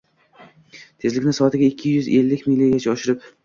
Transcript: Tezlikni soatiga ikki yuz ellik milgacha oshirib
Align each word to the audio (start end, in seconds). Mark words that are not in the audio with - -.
Tezlikni 1.03 1.35
soatiga 1.41 1.69
ikki 1.69 1.95
yuz 1.95 2.11
ellik 2.23 2.51
milgacha 2.51 2.99
oshirib 2.99 3.33